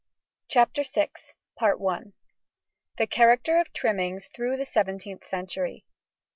[0.49, 1.09] ]CHAPTER VI
[1.59, 5.85] THE CHARACTER OF TRIMMINGS THROUGH THE SEVENTEENTH CENTURY.